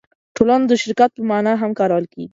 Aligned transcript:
ټولنه 0.35 0.65
د 0.67 0.73
شرکت 0.81 1.09
په 1.15 1.21
مانا 1.29 1.53
هم 1.61 1.71
کارول 1.79 2.05
کېږي. 2.13 2.29